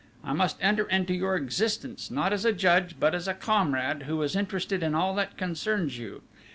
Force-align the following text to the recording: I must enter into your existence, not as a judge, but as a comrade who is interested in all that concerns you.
I 0.23 0.33
must 0.33 0.57
enter 0.61 0.89
into 0.89 1.13
your 1.13 1.35
existence, 1.35 2.09
not 2.09 2.33
as 2.33 2.43
a 2.43 2.51
judge, 2.51 2.95
but 2.99 3.13
as 3.13 3.27
a 3.27 3.35
comrade 3.35 4.01
who 4.07 4.19
is 4.23 4.35
interested 4.35 4.81
in 4.81 4.95
all 4.95 5.13
that 5.13 5.37
concerns 5.37 5.99
you. 5.99 6.23